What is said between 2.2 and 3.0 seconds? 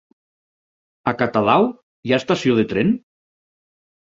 estació de tren?